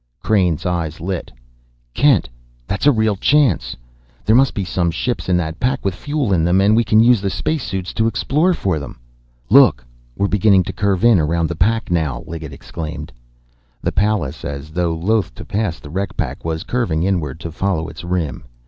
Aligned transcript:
Crain's 0.23 0.65
eyes 0.65 0.99
lit. 0.99 1.31
"Kent, 1.93 2.27
that's 2.65 2.87
a 2.87 2.91
real 2.91 3.15
chance! 3.15 3.75
There 4.25 4.35
must 4.35 4.55
be 4.55 4.65
some 4.65 4.89
ships 4.89 5.29
in 5.29 5.37
that 5.37 5.59
pack 5.59 5.85
with 5.85 5.93
fuel 5.93 6.33
in 6.33 6.43
them, 6.43 6.59
and 6.59 6.75
we 6.75 6.83
can 6.83 7.01
use 7.01 7.21
the 7.21 7.29
space 7.29 7.61
suits 7.63 7.93
to 7.93 8.07
explore 8.07 8.55
for 8.55 8.79
them!" 8.79 8.97
"Look, 9.51 9.85
we're 10.17 10.27
beginning 10.27 10.63
to 10.63 10.73
curve 10.73 11.05
in 11.05 11.19
around 11.19 11.49
the 11.49 11.55
pack 11.55 11.91
now!" 11.91 12.23
Liggett 12.25 12.51
exclaimed. 12.51 13.11
The 13.83 13.91
Pallas, 13.91 14.43
as 14.43 14.71
though 14.71 14.95
loath 14.95 15.35
to 15.35 15.45
pass 15.45 15.79
the 15.79 15.91
wreck 15.91 16.17
pack, 16.17 16.43
was 16.43 16.63
curving 16.63 17.03
inward 17.03 17.39
to 17.41 17.51
follow 17.51 17.87
its 17.87 18.03
rim. 18.03 18.45